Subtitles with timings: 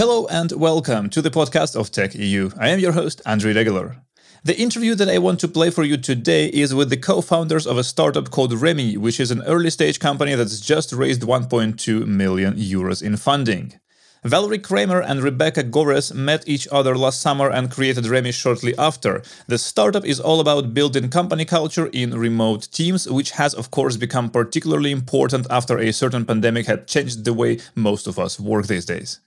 [0.00, 2.48] Hello and welcome to the podcast of Tech EU.
[2.58, 4.00] I am your host, Andrii Degeler.
[4.42, 7.66] The interview that I want to play for you today is with the co founders
[7.66, 12.06] of a startup called Remy, which is an early stage company that's just raised 1.2
[12.06, 13.78] million euros in funding.
[14.24, 19.22] Valerie Kramer and Rebecca Gores met each other last summer and created Remy shortly after.
[19.48, 23.98] The startup is all about building company culture in remote teams, which has, of course,
[23.98, 28.66] become particularly important after a certain pandemic had changed the way most of us work
[28.66, 29.20] these days.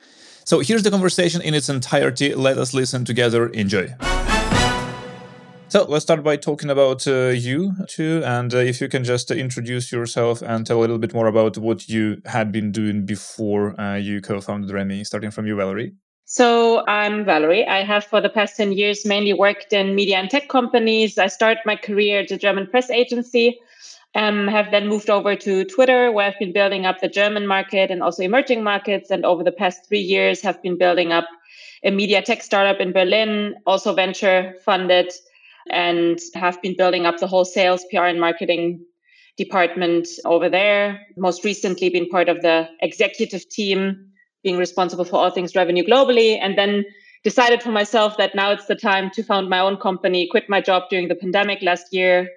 [0.45, 2.35] So here's the conversation in its entirety.
[2.35, 3.47] Let us listen together.
[3.47, 3.95] Enjoy.
[5.69, 9.31] So let's start by talking about uh, you two, and uh, if you can just
[9.31, 13.07] uh, introduce yourself and tell a little bit more about what you had been doing
[13.07, 15.95] before uh, you co-founded Remy, starting from you, Valerie.
[16.25, 17.65] So I'm Valerie.
[17.65, 21.17] I have for the past 10 years mainly worked in media and tech companies.
[21.17, 23.59] I started my career at a German press agency,
[24.15, 27.89] um, have then moved over to Twitter, where I've been building up the German market
[27.89, 29.09] and also emerging markets.
[29.09, 31.25] And over the past three years have been building up
[31.83, 35.11] a media tech startup in Berlin, also venture funded
[35.69, 38.85] and have been building up the whole sales, PR, and marketing
[39.37, 40.99] department over there.
[41.17, 44.11] Most recently, been part of the executive team,
[44.43, 46.85] being responsible for all things revenue globally, and then
[47.23, 50.61] decided for myself that now it's the time to found my own company, quit my
[50.61, 52.27] job during the pandemic last year,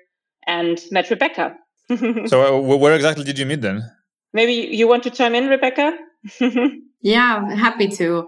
[0.47, 1.57] and met Rebecca.
[2.27, 3.83] so, uh, where exactly did you meet then?
[4.33, 5.97] Maybe you want to chime in, Rebecca?
[7.07, 8.27] Yeah, happy to.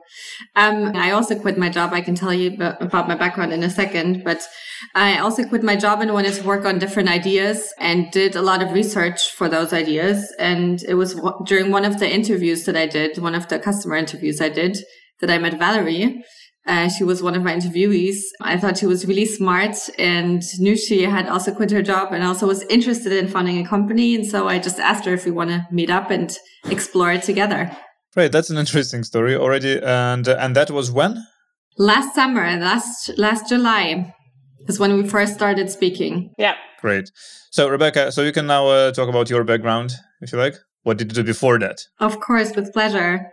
[0.55, 1.93] Um, I also quit my job.
[1.93, 4.47] I can tell you about my background in a second, but
[4.95, 8.43] I also quit my job and wanted to work on different ideas and did a
[8.43, 10.33] lot of research for those ideas.
[10.39, 13.97] And it was during one of the interviews that I did, one of the customer
[13.97, 14.79] interviews I did,
[15.21, 16.23] that I met Valerie.
[16.69, 18.19] Uh, she was one of my interviewees.
[18.43, 22.23] I thought she was really smart and knew she had also quit her job and
[22.23, 24.15] also was interested in founding a company.
[24.15, 26.31] And so I just asked her if we want to meet up and
[26.67, 27.75] explore it together.
[28.15, 31.25] Right, that's an interesting story already, and uh, and that was when?
[31.79, 34.15] Last summer, last last July,
[34.67, 36.33] is when we first started speaking.
[36.39, 36.55] Yeah.
[36.81, 37.11] Great.
[37.51, 40.55] So Rebecca, so you can now uh, talk about your background, if you like.
[40.83, 41.79] What did you do before that?
[42.01, 43.31] Of course, with pleasure.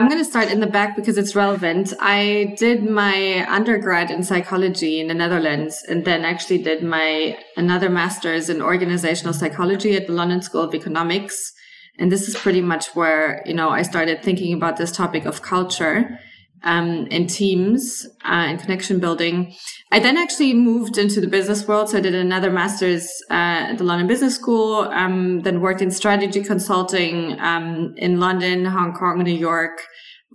[0.00, 1.92] I'm going to start in the back because it's relevant.
[1.98, 7.90] I did my undergrad in psychology in the Netherlands and then actually did my another
[7.90, 11.52] master's in organizational psychology at the London School of Economics.
[11.98, 15.42] And this is pretty much where, you know, I started thinking about this topic of
[15.42, 16.20] culture
[16.64, 19.54] um, and teams uh, and connection building.
[19.90, 21.90] I then actually moved into the business world.
[21.90, 25.90] So I did another master's uh, at the London Business School, um, then worked in
[25.90, 29.82] strategy consulting um, in London, Hong Kong, New York,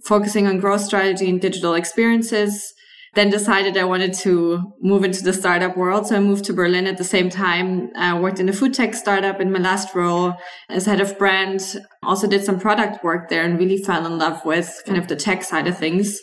[0.05, 2.72] focusing on growth strategy and digital experiences
[3.13, 6.07] then decided I wanted to move into the startup world.
[6.07, 8.95] So I moved to Berlin at the same time, I worked in a food tech
[8.95, 10.33] startup in my last role
[10.69, 11.61] as head of brand.
[12.01, 15.15] Also did some product work there and really fell in love with kind of the
[15.15, 16.19] tech side of things.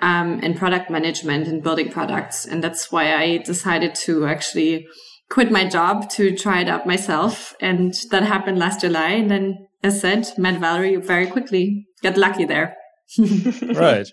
[0.00, 2.46] Um, and product management and building products.
[2.46, 4.86] And that's why I decided to actually
[5.28, 7.56] quit my job to try it out myself.
[7.60, 9.08] And that happened last July.
[9.08, 11.86] And then, as said, met Valerie very quickly.
[12.00, 12.76] Got lucky there.
[13.74, 14.06] right.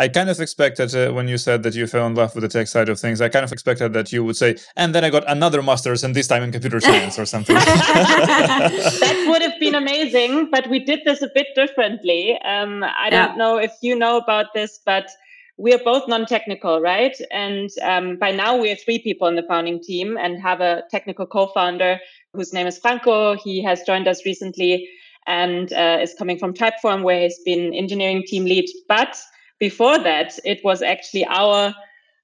[0.00, 2.48] I kind of expected uh, when you said that you fell in love with the
[2.48, 5.10] tech side of things, I kind of expected that you would say, and then I
[5.10, 7.54] got another master's, and this time in computer science or something.
[7.56, 12.38] that would have been amazing, but we did this a bit differently.
[12.44, 13.26] Um, I yeah.
[13.26, 15.10] don't know if you know about this, but
[15.56, 17.16] we are both non-technical, right?
[17.32, 20.84] And um, by now we are three people in the founding team and have a
[20.92, 21.98] technical co-founder
[22.32, 23.34] whose name is Franco.
[23.34, 24.88] He has joined us recently
[25.26, 28.66] and uh, is coming from Typeform, where he's been engineering team lead.
[28.86, 29.18] But
[29.58, 31.74] before that, it was actually our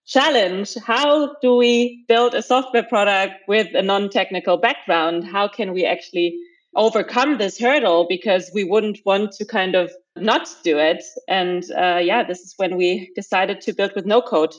[0.06, 0.75] challenge.
[0.84, 5.25] How do we build a software product with a non technical background?
[5.25, 6.39] How can we actually
[6.77, 8.06] overcome this hurdle?
[8.09, 11.03] Because we wouldn't want to kind of not do it.
[11.28, 14.55] And uh, yeah, this is when we decided to build with no code.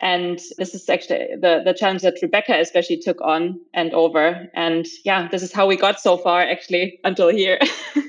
[0.00, 4.48] And this is actually the, the challenge that Rebecca especially took on and over.
[4.52, 7.60] And yeah, this is how we got so far actually until here.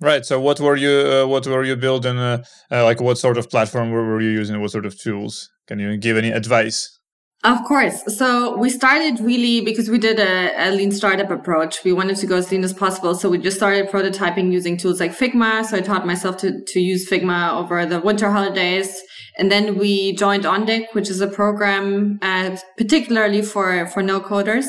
[0.00, 0.26] Right.
[0.26, 2.18] So, what were you uh, what were you building?
[2.18, 4.60] Uh, uh, like, what sort of platform were, were you using?
[4.60, 5.50] What sort of tools?
[5.66, 6.98] Can you give any advice?
[7.44, 8.02] Of course.
[8.16, 11.84] So we started really because we did a, a, lean startup approach.
[11.84, 13.14] We wanted to go as lean as possible.
[13.14, 15.62] So we just started prototyping using tools like Figma.
[15.66, 18.98] So I taught myself to, to use Figma over the winter holidays.
[19.36, 24.64] And then we joined OnDeck, which is a program uh, particularly for, for no coders.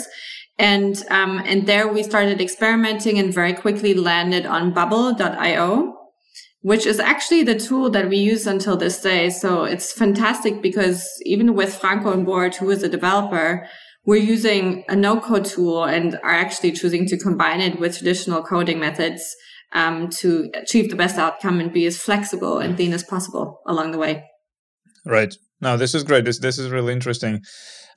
[0.58, 5.94] And, um, and there we started experimenting and very quickly landed on bubble.io,
[6.62, 9.30] which is actually the tool that we use until this day.
[9.30, 13.68] So it's fantastic because even with Franco on board, who is a developer,
[14.06, 18.44] we're using a no code tool and are actually choosing to combine it with traditional
[18.44, 19.36] coding methods
[19.74, 23.92] um, to achieve the best outcome and be as flexible and lean as possible along
[23.92, 24.24] the way.
[25.06, 25.36] Right.
[25.60, 26.26] Now, this is great.
[26.26, 27.42] This this is really interesting.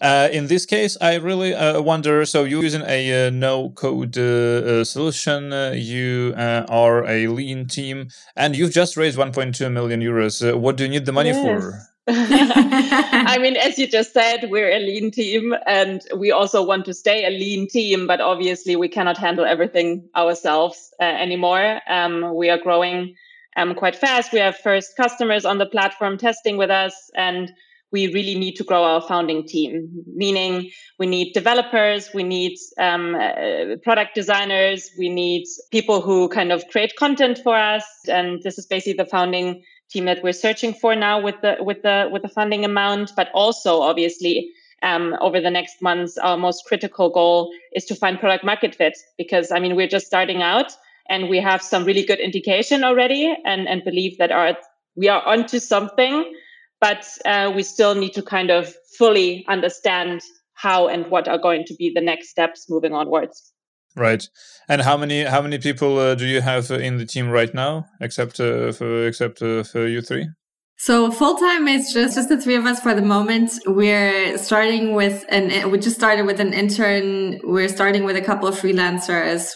[0.00, 2.24] Uh, in this case, I really uh, wonder.
[2.24, 5.52] So, you're using a uh, no-code uh, uh, solution.
[5.52, 10.56] Uh, you are a lean team, and you've just raised 1.2 million euros.
[10.56, 11.42] what do you need the money yes.
[11.42, 11.88] for?
[12.10, 16.94] I mean, as you just said, we're a lean team and we also want to
[16.94, 21.82] stay a lean team, but obviously we cannot handle everything ourselves uh, anymore.
[21.86, 23.14] Um, we are growing
[23.58, 24.32] um, quite fast.
[24.32, 27.52] We have first customers on the platform testing with us and
[27.92, 33.14] we really need to grow our founding team, meaning we need developers, we need um,
[33.14, 37.84] uh, product designers, we need people who kind of create content for us.
[38.08, 41.82] And this is basically the founding team that we're searching for now with the with
[41.82, 44.50] the with the funding amount, but also obviously
[44.82, 48.96] um, over the next months, our most critical goal is to find product market fit
[49.16, 50.72] because I mean we're just starting out
[51.08, 54.56] and we have some really good indication already and and believe that our
[54.94, 56.34] we are onto something,
[56.80, 60.22] but uh, we still need to kind of fully understand
[60.54, 63.52] how and what are going to be the next steps moving onwards.
[63.96, 64.24] Right.
[64.68, 67.52] And how many how many people uh, do you have uh, in the team right
[67.52, 70.28] now, except uh, for except uh, for you three?
[70.76, 73.50] So full time is just just the three of us for the moment.
[73.66, 77.40] We're starting with an we just started with an intern.
[77.42, 79.52] We're starting with a couple of freelancers.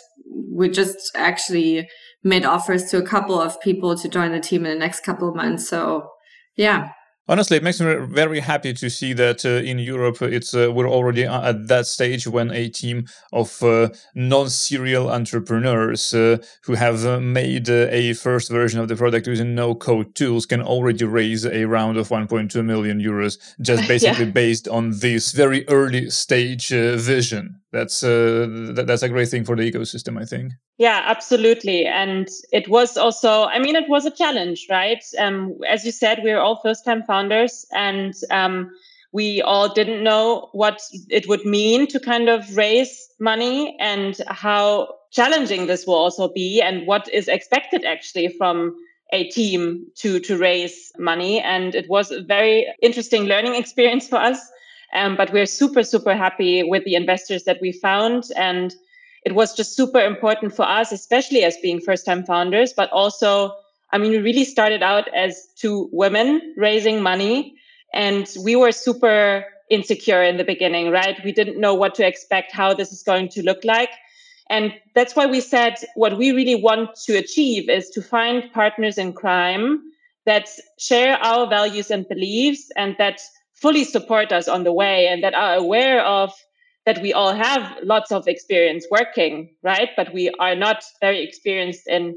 [0.50, 1.88] We just actually
[2.24, 5.28] made offers to a couple of people to join the team in the next couple
[5.28, 5.68] of months.
[5.68, 6.08] So
[6.56, 6.88] yeah,
[7.28, 10.90] Honestly, it makes me very happy to see that uh, in Europe it's uh, we're
[10.90, 17.20] already at that stage when a team of uh, non-serial entrepreneurs uh, who have uh,
[17.20, 21.64] made uh, a first version of the product using no-code tools can already raise a
[21.64, 24.32] round of 1.2 million euros just basically yeah.
[24.32, 29.56] based on this very early stage vision that's uh, th- that's a great thing for
[29.56, 30.52] the ecosystem i think.
[30.78, 31.86] Yeah absolutely.
[31.86, 35.02] And it was also i mean it was a challenge right?
[35.18, 38.70] Um, as you said we are all first time founders and um,
[39.12, 44.94] we all didn't know what it would mean to kind of raise money and how
[45.10, 48.74] challenging this will also be and what is expected actually from
[49.12, 51.40] a team to to raise money.
[51.40, 54.38] And it was a very interesting learning experience for us
[54.92, 58.24] um, but we're super, super happy with the investors that we found.
[58.36, 58.74] And
[59.24, 63.54] it was just super important for us, especially as being first time founders, but also,
[63.92, 67.54] I mean, we really started out as two women raising money
[67.94, 71.22] and we were super insecure in the beginning, right?
[71.24, 73.90] We didn't know what to expect, how this is going to look like.
[74.50, 78.98] And that's why we said what we really want to achieve is to find partners
[78.98, 79.82] in crime
[80.26, 80.48] that
[80.78, 83.20] share our values and beliefs and that
[83.62, 86.32] fully support us on the way and that are aware of
[86.84, 89.90] that we all have lots of experience working, right?
[89.96, 92.16] But we are not very experienced in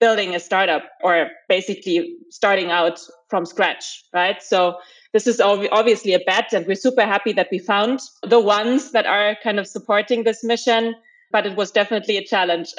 [0.00, 3.00] building a startup or basically starting out
[3.30, 4.42] from scratch, right?
[4.42, 4.76] So
[5.14, 9.06] this is obviously a bet and we're super happy that we found the ones that
[9.06, 10.94] are kind of supporting this mission,
[11.30, 12.74] but it was definitely a challenge.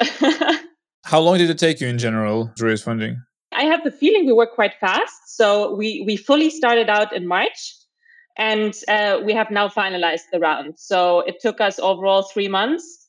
[1.04, 3.20] How long did it take you in general to raise funding?
[3.52, 5.36] I have the feeling we were quite fast.
[5.36, 7.74] So we, we fully started out in March
[8.36, 10.74] and uh, we have now finalized the round.
[10.78, 13.00] So it took us overall three months.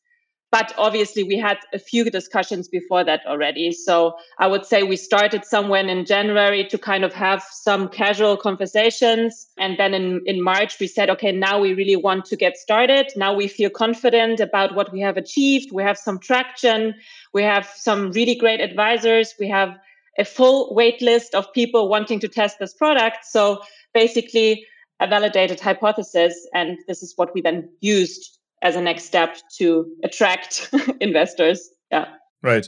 [0.51, 3.73] But obviously, we had a few discussions before that already.
[3.73, 8.37] So I would say we started somewhere in January to kind of have some casual
[8.37, 9.47] conversations.
[9.57, 13.11] And then in, in March, we said, okay, now we really want to get started.
[13.17, 15.73] Now we feel confident about what we have achieved.
[15.73, 16.95] We have some traction.
[17.33, 19.33] We have some really great advisors.
[19.37, 19.77] We have
[20.17, 23.25] a full wait list of people wanting to test this product.
[23.25, 23.61] So
[23.93, 24.65] basically,
[24.99, 26.47] a validated hypothesis.
[26.53, 31.69] And this is what we then used as a next step to attract investors.
[31.91, 32.05] Yeah.
[32.41, 32.67] Right.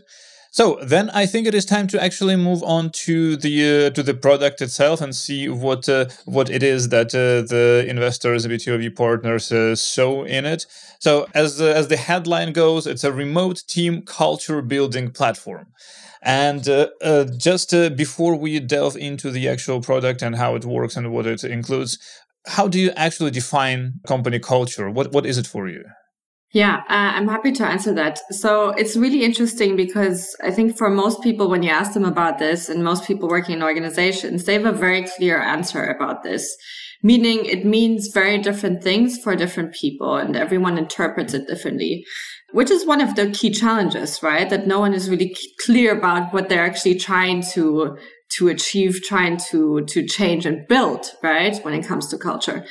[0.52, 4.02] So then I think it is time to actually move on to the uh, to
[4.02, 8.50] the product itself and see what uh, what it is that uh, the investors, the
[8.50, 10.66] B2B partners, uh, saw in it.
[11.00, 15.68] So as as the headline goes, it's a remote team culture building platform.
[16.28, 20.66] And uh, uh, just uh, before we delve into the actual product and how it
[20.66, 21.98] works and what it includes,
[22.48, 24.90] how do you actually define company culture?
[24.90, 25.86] What what is it for you?
[26.52, 28.20] Yeah, uh, I'm happy to answer that.
[28.32, 32.40] So it's really interesting because I think for most people, when you ask them about
[32.40, 36.58] this, and most people working in organizations, they have a very clear answer about this.
[37.04, 42.04] Meaning it means very different things for different people and everyone interprets it differently
[42.52, 44.50] which is one of the key challenges, right?
[44.50, 47.98] That no one is really clear about what they're actually trying to
[48.38, 51.58] to achieve, trying to to change and build, right?
[51.64, 52.66] When it comes to culture,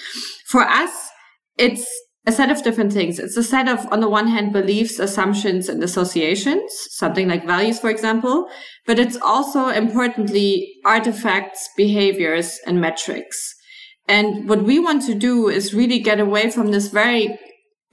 [0.46, 1.10] for us,
[1.58, 1.86] it's
[2.26, 3.20] a set of different things.
[3.20, 7.78] It's a set of, on the one hand, beliefs, assumptions, and associations, something like values,
[7.78, 8.48] for example.
[8.84, 13.54] But it's also importantly artifacts, behaviors, and metrics.
[14.08, 17.38] And what we want to do is really get away from this very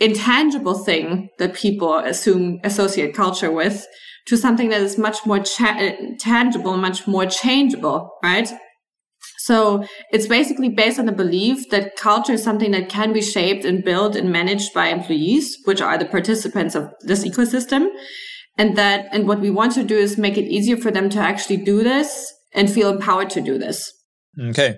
[0.03, 3.85] intangible thing that people assume associate culture with
[4.27, 8.51] to something that is much more cha- eh, tangible, much more changeable, right?
[9.39, 13.65] So it's basically based on the belief that culture is something that can be shaped
[13.65, 17.87] and built and managed by employees, which are the participants of this ecosystem.
[18.57, 21.19] And that, and what we want to do is make it easier for them to
[21.19, 23.91] actually do this and feel empowered to do this.
[24.39, 24.77] Okay.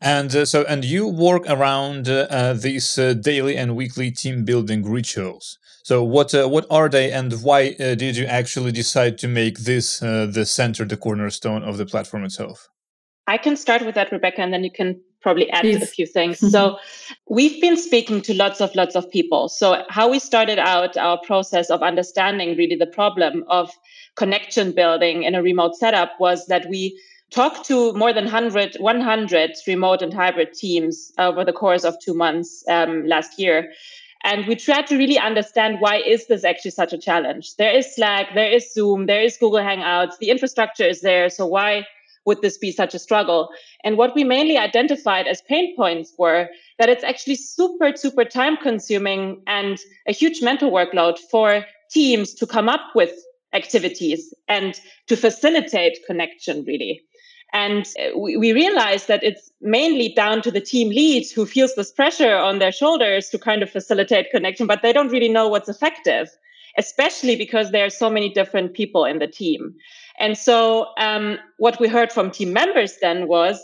[0.00, 4.44] And uh, so, and you work around uh, uh, these uh, daily and weekly team
[4.44, 5.58] building rituals.
[5.84, 9.60] So, what uh, what are they, and why uh, did you actually decide to make
[9.60, 12.68] this the center, the cornerstone of the platform itself?
[13.26, 15.82] I can start with that, Rebecca, and then you can probably add Please.
[15.82, 16.36] a few things.
[16.36, 16.48] Mm-hmm.
[16.48, 16.78] So
[17.28, 19.48] we've been speaking to lots of lots of people.
[19.48, 23.70] So how we started out our process of understanding really the problem of
[24.14, 29.50] connection building in a remote setup was that we talked to more than 100, 100
[29.66, 33.72] remote and hybrid teams over the course of two months um, last year.
[34.24, 37.54] And we tried to really understand why is this actually such a challenge?
[37.56, 41.28] There is Slack, there is Zoom, there is Google Hangouts, the infrastructure is there.
[41.30, 41.86] So why
[42.24, 43.50] would this be such a struggle?
[43.84, 48.56] And what we mainly identified as pain points were that it's actually super, super time
[48.56, 49.78] consuming and
[50.08, 53.12] a huge mental workload for teams to come up with
[53.52, 57.02] activities and to facilitate connection, really.
[57.52, 61.74] And uh, we, we realized that it's mainly down to the team leads who feels
[61.74, 65.48] this pressure on their shoulders to kind of facilitate connection, but they don't really know
[65.48, 66.28] what's effective,
[66.76, 69.74] especially because there are so many different people in the team.
[70.18, 73.60] And so um, what we heard from team members then was,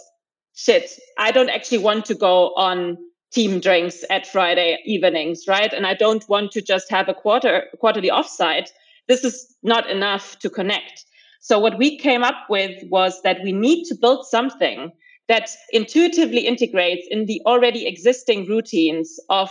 [0.55, 2.99] shit, I don't actually want to go on
[3.33, 5.73] team drinks at Friday evenings, right?
[5.73, 8.69] And I don't want to just have a quarter quarterly offsite.
[9.09, 11.05] This is not enough to connect.
[11.43, 14.93] So what we came up with was that we need to build something
[15.27, 19.51] that intuitively integrates in the already existing routines of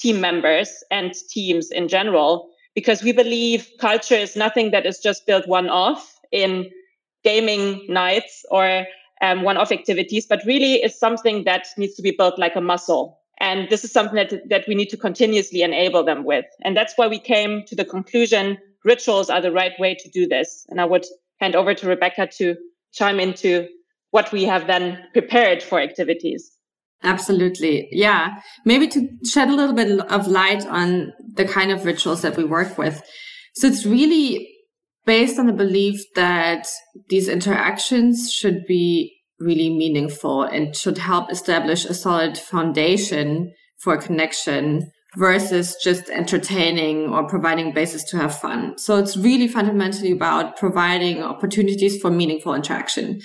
[0.00, 5.26] team members and teams in general, because we believe culture is nothing that is just
[5.26, 6.70] built one off in
[7.24, 8.86] gaming nights or
[9.20, 13.18] um, one-off activities, but really is something that needs to be built like a muscle.
[13.38, 16.46] And this is something that, that we need to continuously enable them with.
[16.62, 20.26] And that's why we came to the conclusion rituals are the right way to do
[20.26, 20.64] this.
[20.68, 21.06] And I would
[21.40, 22.56] hand over to Rebecca to
[22.92, 23.68] chime into
[24.10, 26.50] what we have then prepared for activities.
[27.02, 27.88] Absolutely.
[27.92, 28.40] Yeah.
[28.64, 32.44] Maybe to shed a little bit of light on the kind of rituals that we
[32.44, 33.02] work with.
[33.54, 34.48] So it's really
[35.06, 36.66] based on the belief that
[37.08, 44.90] these interactions should be really meaningful and should help establish a solid foundation for connection
[45.18, 48.78] versus just entertaining or providing basis to have fun.
[48.78, 53.20] So it's really fundamentally about providing opportunities for meaningful interaction.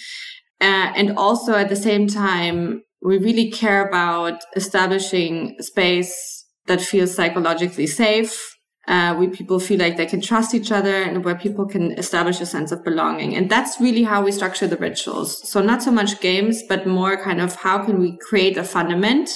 [0.60, 7.14] Uh, and also at the same time, we really care about establishing space that feels
[7.14, 8.54] psychologically safe
[8.88, 12.42] uh, where people feel like they can trust each other and where people can establish
[12.42, 13.36] a sense of belonging.
[13.36, 15.48] And that's really how we structure the rituals.
[15.50, 19.30] So not so much games, but more kind of how can we create a fundament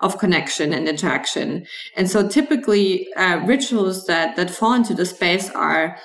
[0.00, 1.66] of connection and interaction.
[1.96, 5.96] And so typically uh, rituals that, that fall into the space are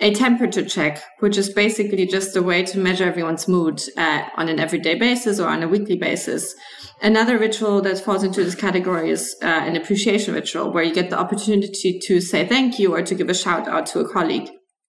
[0.00, 4.48] a temperature check, which is basically just a way to measure everyone's mood uh, on
[4.48, 6.54] an everyday basis or on a weekly basis.
[7.02, 11.10] Another ritual that falls into this category is uh, an appreciation ritual, where you get
[11.10, 14.48] the opportunity to say thank you or to give a shout out to a colleague.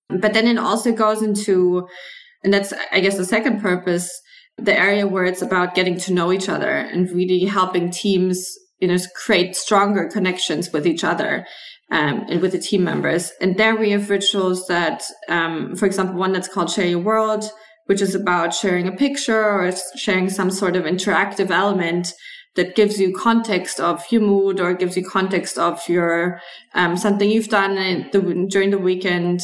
[0.10, 1.88] But then it also goes into,
[2.44, 4.10] and that's, I guess, the second purpose,
[4.58, 8.88] the area where it's about getting to know each other and really helping teams, you
[8.88, 11.46] know, create stronger connections with each other.
[11.90, 13.34] Um, and with the team members.
[13.42, 17.44] And there we have rituals that, um, for example, one that's called Share Your World,
[17.88, 22.14] which is about sharing a picture or sharing some sort of interactive element
[22.56, 26.40] that gives you context of your mood or gives you context of your
[26.74, 27.76] um, something you've done
[28.12, 29.42] the, during the weekend.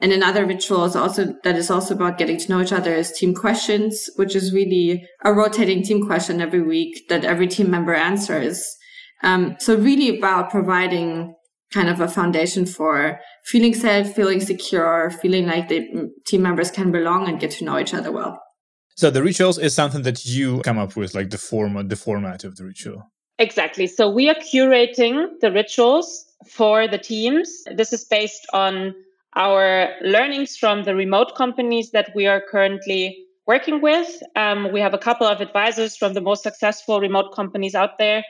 [0.00, 3.12] And another ritual is also that is also about getting to know each other is
[3.12, 7.94] team questions, which is really a rotating team question every week that every team member
[7.94, 8.76] answers.
[9.24, 11.34] Um, so really about providing
[11.72, 16.92] kind of a foundation for feeling safe, feeling secure, feeling like the team members can
[16.92, 18.40] belong and get to know each other well.
[18.96, 22.44] So the rituals is something that you come up with, like the format, the format
[22.44, 23.02] of the ritual.
[23.38, 23.86] Exactly.
[23.86, 27.62] So we are curating the rituals for the teams.
[27.76, 28.94] This is based on
[29.38, 34.22] our learnings from the remote companies that we are currently working with.
[34.36, 38.24] Um, we have a couple of advisors from the most successful remote companies out there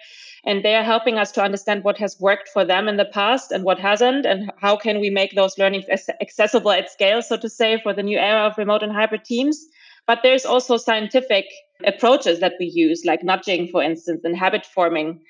[0.45, 3.50] and they are helping us to understand what has worked for them in the past
[3.50, 5.85] and what hasn't and how can we make those learnings
[6.21, 9.67] accessible at scale so to say for the new era of remote and hybrid teams
[10.07, 11.47] but there's also scientific
[11.85, 15.21] approaches that we use like nudging for instance and habit forming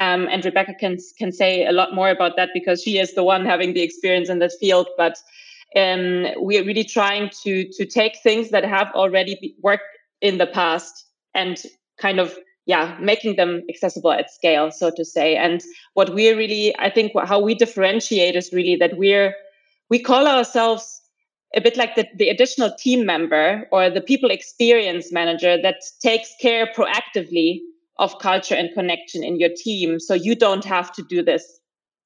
[0.00, 3.24] um, and rebecca can can say a lot more about that because she is the
[3.24, 4.88] one having the experience in this field.
[4.96, 5.18] But
[5.76, 9.84] um, we are really trying to to take things that have already worked
[10.20, 11.62] in the past and
[11.98, 12.36] kind of
[12.66, 15.36] yeah making them accessible at scale so to say.
[15.36, 15.62] And
[15.94, 19.34] what we're really i think how we differentiate is really that we're
[19.90, 21.02] we call ourselves
[21.54, 26.34] a bit like the, the additional team member or the people experience manager that takes
[26.40, 27.60] care proactively
[27.98, 31.60] of culture and connection in your team so you don't have to do this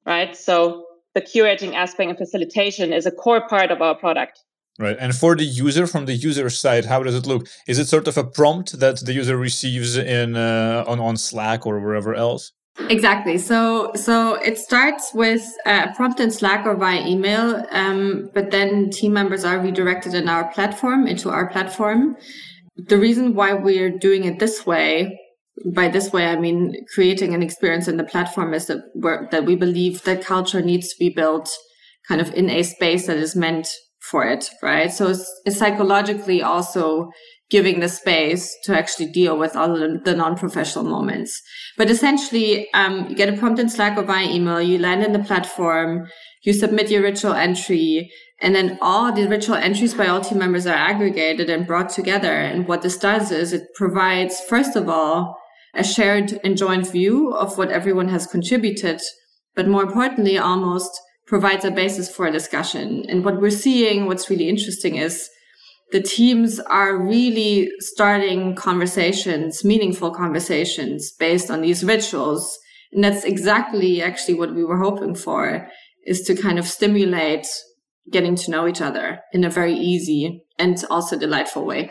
[0.07, 4.40] right so the curating aspect and facilitation is a core part of our product
[4.80, 4.97] Right.
[5.00, 7.49] And for the user, from the user side, how does it look?
[7.66, 11.66] Is it sort of a prompt that the user receives in uh, on on Slack
[11.66, 12.52] or wherever else?
[12.88, 13.38] Exactly.
[13.38, 18.90] So so it starts with a prompt in Slack or via email, um, but then
[18.90, 22.16] team members are redirected in our platform into our platform.
[22.76, 25.18] The reason why we're doing it this way,
[25.66, 29.44] by this way I mean creating an experience in the platform, is that we that
[29.44, 31.50] we believe that culture needs to be built
[32.08, 33.68] kind of in a space that is meant
[34.00, 34.90] for it, right?
[34.90, 37.10] So it's, it's psychologically also
[37.50, 41.40] giving the space to actually deal with all the non-professional moments.
[41.76, 45.12] But essentially, um, you get a prompt in Slack or via email, you land in
[45.12, 46.08] the platform,
[46.42, 48.10] you submit your ritual entry,
[48.40, 52.32] and then all the ritual entries by all team members are aggregated and brought together.
[52.32, 55.38] And what this does is it provides, first of all,
[55.75, 59.00] a shared and joint view of what everyone has contributed,
[59.54, 60.90] but more importantly, almost
[61.26, 63.04] provides a basis for a discussion.
[63.08, 65.28] And what we're seeing, what's really interesting is
[65.90, 72.58] the teams are really starting conversations, meaningful conversations based on these rituals.
[72.92, 75.68] And that's exactly actually what we were hoping for
[76.06, 77.46] is to kind of stimulate
[78.10, 81.90] getting to know each other in a very easy and also delightful way.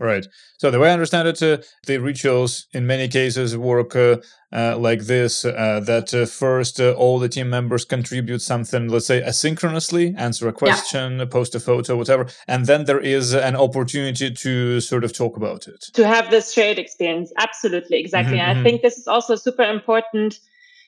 [0.00, 0.26] Right.
[0.56, 4.16] So the way I understand it, uh, the rituals in many cases work uh,
[4.50, 9.04] uh, like this: uh, that uh, first uh, all the team members contribute something, let's
[9.04, 11.26] say asynchronously, answer a question, yeah.
[11.26, 15.68] post a photo, whatever, and then there is an opportunity to sort of talk about
[15.68, 15.82] it.
[15.92, 18.38] To have this shared experience, absolutely, exactly.
[18.38, 18.50] Mm-hmm.
[18.50, 18.62] I mm-hmm.
[18.62, 20.40] think this is also super important,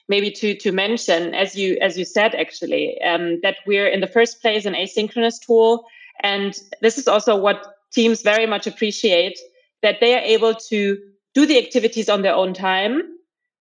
[0.09, 4.07] maybe to to mention, as you as you said, actually, um, that we're in the
[4.07, 5.85] first place an asynchronous tool,
[6.23, 9.39] and this is also what teams very much appreciate
[9.83, 10.99] that they are able to
[11.35, 13.03] do the activities on their own time,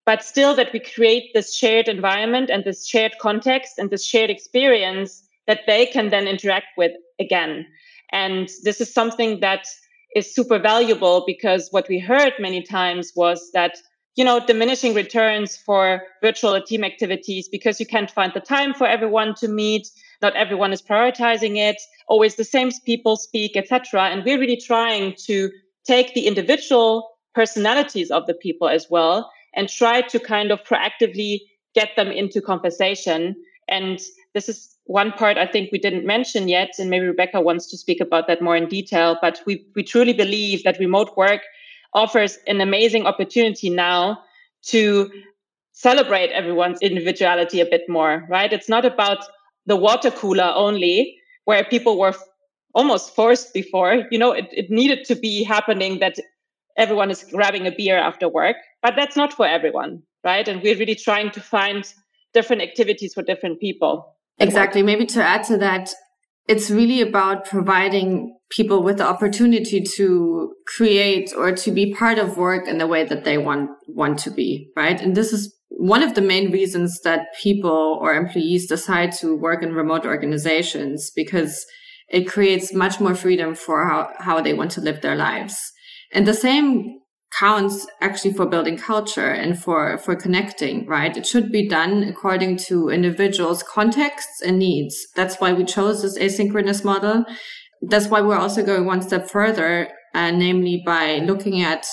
[0.06, 4.30] but still that we create this shared environment and this shared context and this shared
[4.30, 7.66] experience that they can then interact with again.
[8.12, 9.66] And this is something that
[10.16, 13.78] is super valuable because what we heard many times was that
[14.16, 18.86] you know diminishing returns for virtual team activities because you can't find the time for
[18.86, 19.88] everyone to meet
[20.22, 25.14] not everyone is prioritizing it always the same people speak etc and we're really trying
[25.18, 25.50] to
[25.86, 31.40] take the individual personalities of the people as well and try to kind of proactively
[31.74, 33.36] get them into conversation
[33.68, 34.00] and
[34.34, 37.78] this is one part I think we didn't mention yet, and maybe Rebecca wants to
[37.78, 39.18] speak about that more in detail.
[39.22, 41.42] But we, we truly believe that remote work
[41.94, 44.20] offers an amazing opportunity now
[44.64, 45.10] to
[45.72, 48.52] celebrate everyone's individuality a bit more, right?
[48.52, 49.20] It's not about
[49.66, 52.14] the water cooler only, where people were
[52.74, 54.04] almost forced before.
[54.12, 56.16] You know, it, it needed to be happening that
[56.78, 60.48] everyone is grabbing a beer after work, but that's not for everyone, right?
[60.48, 61.92] And we're really trying to find
[62.34, 64.16] different activities for different people.
[64.40, 64.82] Exactly.
[64.82, 65.92] Maybe to add to that,
[66.48, 72.38] it's really about providing people with the opportunity to create or to be part of
[72.38, 76.04] work in the way that they want want to be right and this is one
[76.04, 81.66] of the main reasons that people or employees decide to work in remote organizations because
[82.10, 85.58] it creates much more freedom for how, how they want to live their lives.
[86.14, 87.00] And the same
[87.40, 91.16] counts actually for building culture and for, for connecting, right?
[91.16, 95.08] It should be done according to individuals' contexts and needs.
[95.16, 97.24] That's why we chose this asynchronous model.
[97.82, 101.88] That's why we're also going one step further, uh, namely by looking at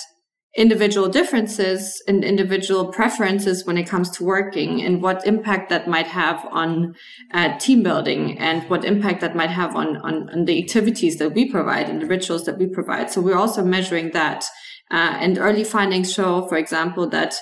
[0.58, 6.08] individual differences and individual preferences when it comes to working and what impact that might
[6.08, 6.96] have on
[7.32, 11.32] uh, team building and what impact that might have on, on, on, the activities that
[11.32, 13.08] we provide and the rituals that we provide.
[13.08, 14.44] So we're also measuring that.
[14.90, 17.36] Uh, and early findings show, for example, that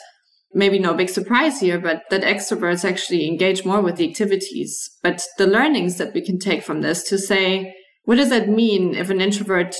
[0.52, 4.90] maybe no big surprise here, but that extroverts actually engage more with the activities.
[5.02, 7.74] But the learnings that we can take from this to say,
[8.04, 9.74] what does that mean if an introvert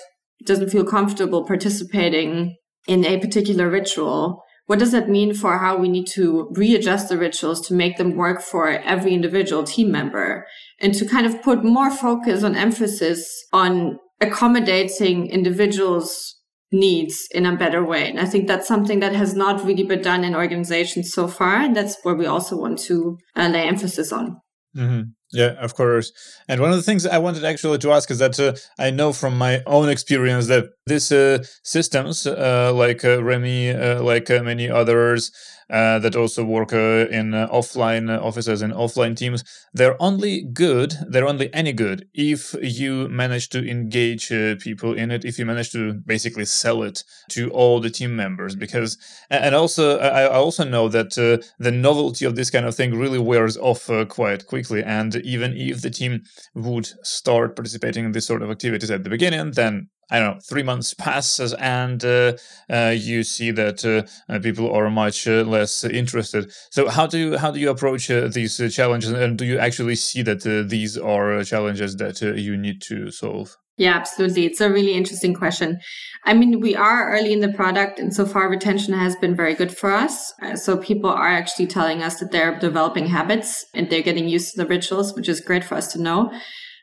[0.45, 5.89] doesn't feel comfortable participating in a particular ritual what does that mean for how we
[5.89, 10.45] need to readjust the rituals to make them work for every individual team member
[10.81, 16.37] and to kind of put more focus on emphasis on accommodating individuals
[16.73, 18.11] needs in a better way.
[18.11, 21.57] And I think that's something that has not really been done in organizations so far.
[21.61, 24.41] And that's where we also want to uh, lay emphasis on.
[24.77, 25.03] Mm-hmm.
[25.33, 26.13] Yeah, of course.
[26.49, 29.13] And one of the things I wanted actually to ask is that uh, I know
[29.13, 34.43] from my own experience that these uh, systems, uh, like uh, Remy, uh, like uh,
[34.43, 35.33] many others,
[35.69, 39.43] uh, that also work uh, in uh, offline offices and offline teams.
[39.73, 44.29] They're only good, they're only any good if you manage to engage
[44.61, 48.55] people in it, if you manage to basically sell it to all the team members.
[48.55, 48.97] Because,
[49.29, 51.15] and also, I also know that
[51.59, 54.85] the novelty of this kind of thing really wears off quite quickly.
[54.85, 56.23] And even if the team
[56.55, 60.41] would start participating in this sort of activities at the beginning, then I don't know,
[60.41, 62.35] three months passes and uh,
[62.71, 66.53] uh, you see that uh, uh people are much uh, less interested.
[66.71, 69.97] So how do you how do you approach uh, these challenges, and do you actually
[69.97, 73.57] see that these are challenges that you need to solve?
[73.79, 74.47] Yeah, absolutely.
[74.47, 75.81] It's a really interesting question.
[76.25, 79.55] I mean, we are early in the product, and so far retention has been very
[79.55, 80.33] good for us.
[80.55, 84.63] so people are actually telling us that they're developing habits and they're getting used to
[84.63, 86.33] the rituals, which is great for us to know.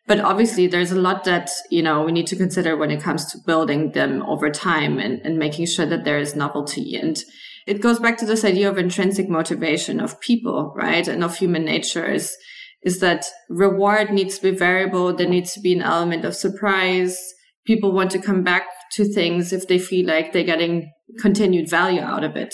[0.05, 3.31] But obviously there's a lot that, you know, we need to consider when it comes
[3.31, 6.95] to building them over time and, and making sure that there is novelty.
[6.95, 7.17] And
[7.65, 11.07] it goes back to this idea of intrinsic motivation of people, right?
[11.07, 12.35] And of human nature is,
[12.81, 15.13] is that reward needs to be variable.
[15.13, 17.17] There needs to be an element of surprise.
[17.65, 18.63] People want to come back
[18.93, 22.53] to things if they feel like they're getting continued value out of it.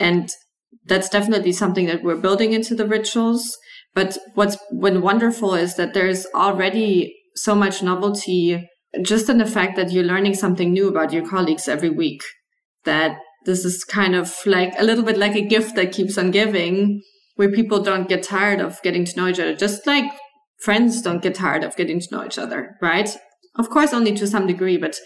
[0.00, 0.28] And
[0.84, 3.56] that's definitely something that we're building into the rituals.
[3.94, 8.68] But what's been wonderful is that there's already so much novelty
[9.02, 12.22] just in the fact that you're learning something new about your colleagues every week.
[12.84, 16.30] That this is kind of like a little bit like a gift that keeps on
[16.30, 17.02] giving,
[17.36, 20.10] where people don't get tired of getting to know each other, just like
[20.60, 23.16] friends don't get tired of getting to know each other, right?
[23.56, 24.96] Of course, only to some degree, but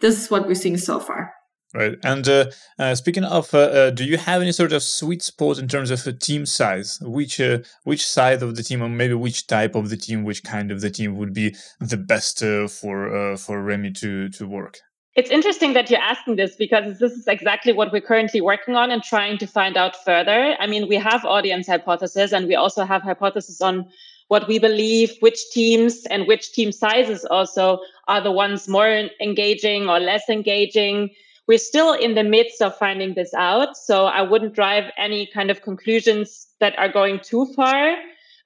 [0.00, 1.32] this is what we're seeing so far.
[1.74, 1.98] Right.
[2.04, 2.46] And uh,
[2.78, 5.90] uh, speaking of, uh, uh, do you have any sort of sweet spot in terms
[5.90, 6.98] of team size?
[7.02, 10.44] Which uh, which side of the team, or maybe which type of the team, which
[10.44, 14.78] kind of the team would be the best uh, for for Remy to to work?
[15.16, 18.90] It's interesting that you're asking this because this is exactly what we're currently working on
[18.90, 20.54] and trying to find out further.
[20.60, 23.86] I mean, we have audience hypothesis, and we also have hypothesis on
[24.28, 29.88] what we believe which teams and which team sizes also are the ones more engaging
[29.88, 31.10] or less engaging
[31.48, 33.76] we're still in the midst of finding this out.
[33.76, 37.94] So I wouldn't drive any kind of conclusions that are going too far.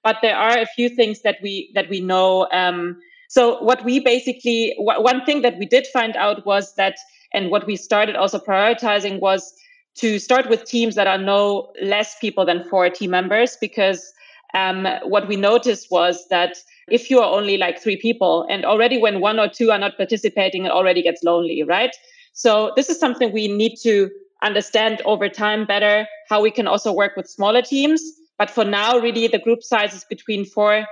[0.03, 2.49] But there are a few things that we that we know.
[2.53, 6.97] Um, so what we basically one thing that we did find out was that,
[7.33, 9.55] and what we started also prioritizing was
[9.97, 14.13] to start with teams that are no less people than four team members because
[14.55, 16.57] um, what we noticed was that
[16.89, 19.97] if you are only like three people and already when one or two are not
[19.97, 21.95] participating it already gets lonely right
[22.33, 24.11] so this is something we need to
[24.43, 28.03] understand over time better, how we can also work with smaller teams.
[28.39, 30.87] But for now, really the group size is between four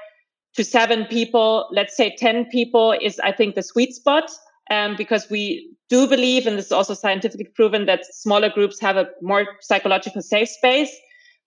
[0.54, 1.68] to seven people.
[1.72, 4.30] Let's say 10 people is, I think, the sweet spot.
[4.70, 8.98] Um, because we do believe, and this is also scientifically proven, that smaller groups have
[8.98, 10.94] a more psychological safe space.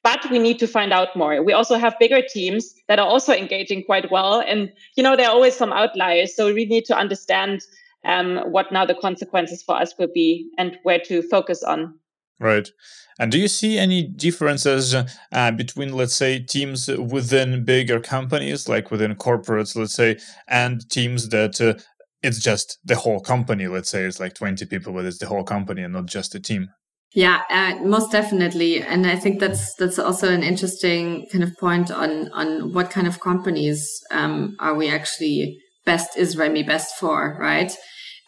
[0.04, 1.44] But we need to find out more.
[1.44, 4.40] We also have bigger teams that are also engaging quite well.
[4.40, 6.36] And, you know, there are always some outliers.
[6.36, 7.62] So we need to understand
[8.06, 12.00] um, what now the consequences for us will be and where to focus on.
[12.40, 12.68] Right.
[13.20, 14.96] And do you see any differences
[15.32, 21.30] uh, between, let's say, teams within bigger companies, like within corporates, let's say, and teams
[21.30, 21.76] that uh,
[22.24, 23.68] it's just the whole company?
[23.68, 26.40] Let's say it's like 20 people, but it's the whole company and not just a
[26.40, 26.70] team.
[27.14, 31.92] Yeah, uh, most definitely, and I think that's that's also an interesting kind of point
[31.92, 37.38] on on what kind of companies um, are we actually best is Remy best for,
[37.40, 37.72] right?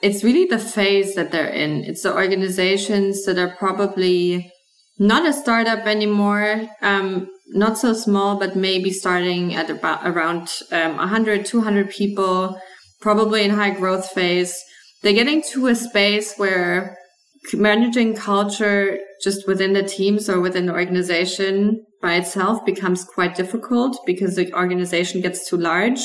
[0.01, 1.83] It's really the phase that they're in.
[1.83, 4.51] It's the organizations that are probably
[4.99, 10.97] not a startup anymore, um, not so small, but maybe starting at about around um,
[10.97, 12.59] 100, 200 people,
[13.01, 14.61] probably in high growth phase.
[15.01, 16.97] They're getting to a space where
[17.53, 23.97] managing culture just within the teams or within the organization by itself becomes quite difficult
[24.05, 25.99] because the organization gets too large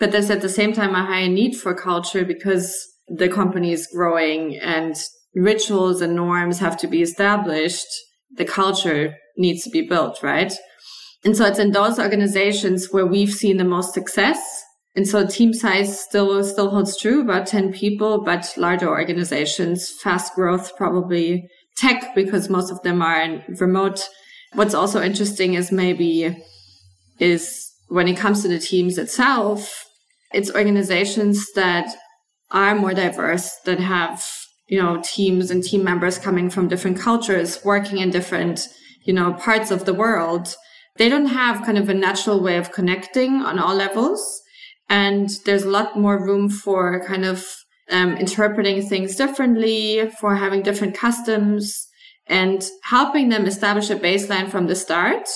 [0.00, 2.74] but there's at the same time a higher need for culture because
[3.06, 4.96] the company is growing and
[5.34, 7.86] rituals and norms have to be established.
[8.36, 10.52] The culture needs to be built, right?
[11.24, 14.40] And so it's in those organizations where we've seen the most success.
[14.96, 20.34] And so team size still, still holds true, about 10 people, but larger organizations, fast
[20.34, 24.08] growth, probably tech because most of them are remote.
[24.54, 26.36] What's also interesting is maybe
[27.18, 29.84] is when it comes to the teams itself,
[30.32, 31.88] it's organizations that
[32.50, 34.24] are more diverse, that have,
[34.68, 38.68] you know, teams and team members coming from different cultures, working in different,
[39.04, 40.54] you know, parts of the world.
[40.96, 44.40] They don't have kind of a natural way of connecting on all levels.
[44.88, 47.46] And there's a lot more room for kind of
[47.90, 51.86] um, interpreting things differently, for having different customs
[52.26, 55.28] and helping them establish a baseline from the start.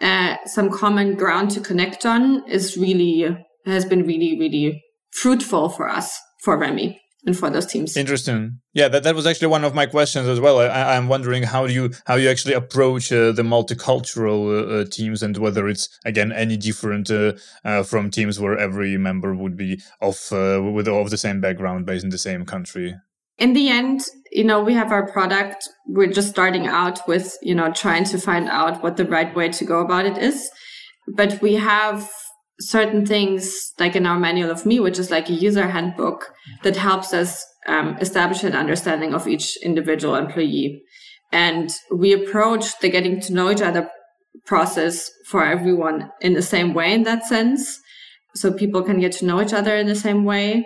[0.00, 5.88] Uh, some common ground to connect on is really, has been really, really fruitful for
[5.88, 7.96] us for Remy and for those teams.
[7.96, 8.60] Interesting.
[8.72, 10.58] Yeah, that, that was actually one of my questions as well.
[10.58, 14.84] I, am wondering how do you how you actually approach uh, the multicultural uh, uh,
[14.90, 19.56] teams and whether it's again any different uh, uh, from teams where every member would
[19.56, 22.94] be of uh, with of the same background based in the same country.
[23.38, 25.68] In the end, you know, we have our product.
[25.86, 29.50] We're just starting out with you know trying to find out what the right way
[29.50, 30.50] to go about it is,
[31.14, 32.08] but we have
[32.60, 36.76] certain things like in our manual of me, which is like a user handbook that
[36.76, 40.82] helps us um, establish an understanding of each individual employee.
[41.32, 43.88] And we approach the getting to know each other
[44.46, 47.78] process for everyone in the same way in that sense.
[48.34, 50.64] So people can get to know each other in the same way.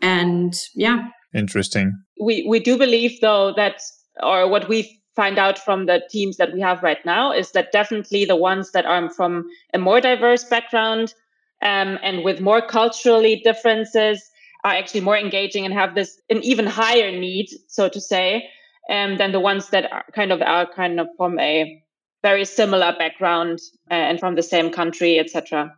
[0.00, 1.08] And yeah.
[1.34, 1.92] Interesting.
[2.20, 3.80] We, we do believe though that,
[4.22, 7.72] or what we find out from the teams that we have right now is that
[7.72, 11.14] definitely the ones that are from a more diverse background
[11.62, 14.22] um, and with more culturally differences
[14.64, 18.48] are actually more engaging and have this an even higher need, so to say,
[18.90, 21.82] um, than the ones that are kind of are kind of from a
[22.22, 23.58] very similar background
[23.90, 25.72] uh, and from the same country, etc.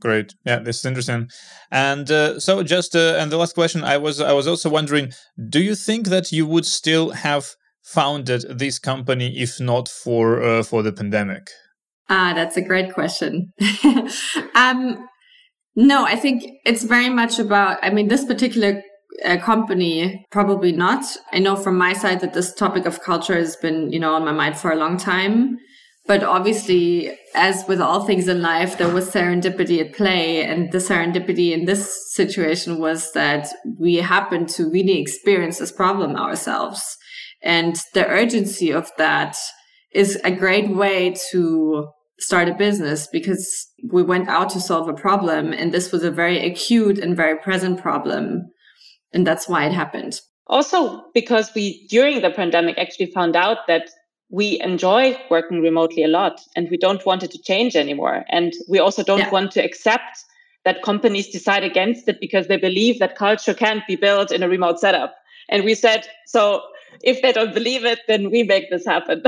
[0.00, 0.34] Great.
[0.44, 1.28] Yeah, this is interesting.
[1.72, 5.12] And uh, so, just uh, and the last question, I was I was also wondering,
[5.48, 10.62] do you think that you would still have founded this company if not for uh,
[10.62, 11.50] for the pandemic?
[12.08, 13.52] Ah, that's a great question.
[14.54, 15.08] um,
[15.78, 18.82] no, I think it's very much about, I mean, this particular
[19.24, 21.04] uh, company, probably not.
[21.32, 24.24] I know from my side that this topic of culture has been, you know, on
[24.24, 25.56] my mind for a long time.
[26.04, 30.42] But obviously, as with all things in life, there was serendipity at play.
[30.42, 36.16] And the serendipity in this situation was that we happened to really experience this problem
[36.16, 36.96] ourselves.
[37.40, 39.36] And the urgency of that
[39.92, 41.86] is a great way to
[42.18, 46.10] start a business because we went out to solve a problem and this was a
[46.10, 48.50] very acute and very present problem.
[49.12, 50.20] And that's why it happened.
[50.46, 53.88] Also because we during the pandemic actually found out that
[54.30, 58.24] we enjoy working remotely a lot and we don't want it to change anymore.
[58.28, 59.30] And we also don't yeah.
[59.30, 60.18] want to accept
[60.64, 64.48] that companies decide against it because they believe that culture can't be built in a
[64.48, 65.14] remote setup.
[65.48, 66.62] And we said so
[67.02, 69.22] if they don't believe it, then we make this happen.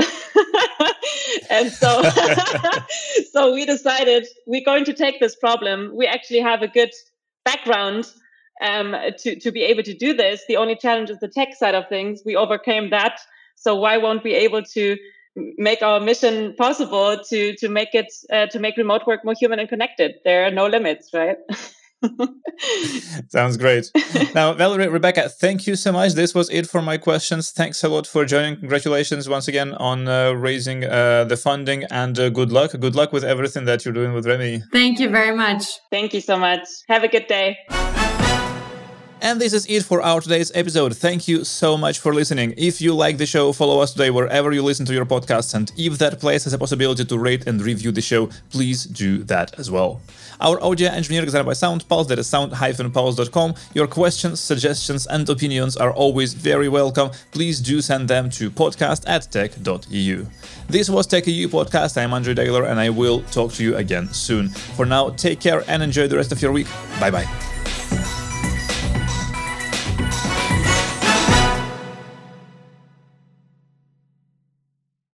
[1.49, 2.01] and so,
[3.31, 5.91] so we decided we're going to take this problem.
[5.95, 6.91] We actually have a good
[7.45, 8.11] background
[8.61, 10.43] um, to, to be able to do this.
[10.47, 12.21] The only challenge is the tech side of things.
[12.25, 13.19] We overcame that.
[13.55, 14.97] So why won't we able to
[15.57, 19.59] make our mission possible to, to make it, uh, to make remote work more human
[19.59, 20.15] and connected?
[20.23, 21.37] There are no limits, right?
[23.29, 23.91] Sounds great.
[24.35, 26.13] Now, Valerie, Rebecca, thank you so much.
[26.13, 27.51] This was it for my questions.
[27.51, 28.55] Thanks a lot for joining.
[28.55, 32.71] Congratulations once again on uh, raising uh, the funding and uh, good luck.
[32.71, 34.63] Good luck with everything that you're doing with Remy.
[34.71, 35.63] Thank you very much.
[35.89, 36.61] Thank you so much.
[36.87, 37.57] Have a good day.
[39.23, 40.97] And this is it for our today's episode.
[40.97, 42.55] Thank you so much for listening.
[42.57, 45.53] If you like the show, follow us today wherever you listen to your podcasts.
[45.53, 49.19] And if that place has a possibility to rate and review the show, please do
[49.25, 50.01] that as well.
[50.39, 53.53] Our audio engineering is done by SoundPulse, that is sound-pulse.com.
[53.75, 57.11] Your questions, suggestions, and opinions are always very welcome.
[57.31, 60.25] Please do send them to podcast at tech.eu.
[60.67, 61.95] This was Tech EU Podcast.
[61.95, 64.49] I'm Andrii Degeler, and I will talk to you again soon.
[64.49, 66.67] For now, take care and enjoy the rest of your week.
[66.99, 68.20] Bye bye.